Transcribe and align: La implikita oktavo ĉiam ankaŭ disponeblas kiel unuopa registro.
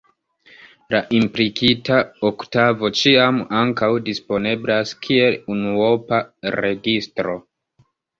La 0.93 0.99
implikita 1.17 1.97
oktavo 2.29 2.89
ĉiam 2.99 3.37
ankaŭ 3.57 3.89
disponeblas 4.07 4.95
kiel 5.03 5.37
unuopa 5.57 6.21
registro. 6.57 7.37